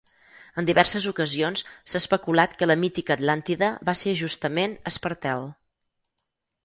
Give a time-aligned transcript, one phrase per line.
[0.59, 5.47] En diverses ocasions s'ha especulat que la mítica Atlàntida va ser justament Espartel.